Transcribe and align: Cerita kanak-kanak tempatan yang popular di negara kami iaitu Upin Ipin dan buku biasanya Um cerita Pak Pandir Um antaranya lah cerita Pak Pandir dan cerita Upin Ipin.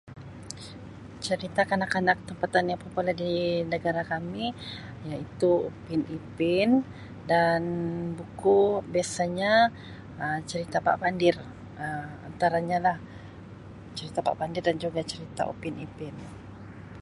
Cerita 1.25 1.61
kanak-kanak 1.71 2.17
tempatan 2.29 2.69
yang 2.73 2.81
popular 2.83 3.13
di 3.23 3.35
negara 3.73 4.01
kami 4.11 4.45
iaitu 5.07 5.51
Upin 5.79 6.01
Ipin 6.17 6.69
dan 7.31 7.61
buku 8.17 8.59
biasanya 8.93 9.53
Um 10.23 10.39
cerita 10.51 10.77
Pak 10.87 10.97
Pandir 11.01 11.35
Um 11.83 12.09
antaranya 12.27 12.77
lah 12.85 12.97
cerita 13.97 14.17
Pak 14.25 14.37
Pandir 14.39 14.63
dan 14.65 14.81
cerita 15.11 15.41
Upin 15.53 15.75
Ipin. 15.85 16.15